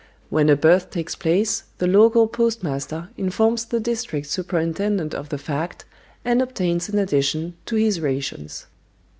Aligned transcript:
When 0.31 0.49
a 0.49 0.55
birth 0.55 0.89
takes 0.89 1.13
place, 1.13 1.65
the 1.77 1.85
local 1.85 2.25
postmaster 2.27 3.09
informs 3.17 3.65
the 3.65 3.79
district 3.79 4.25
superintendent 4.25 5.13
of 5.13 5.29
the 5.29 5.37
fact, 5.37 5.85
and 6.25 6.41
obtains 6.41 6.89
an 6.89 6.97
addition 6.97 7.53
to 7.67 7.75
his 7.75 8.01
rations. 8.01 8.65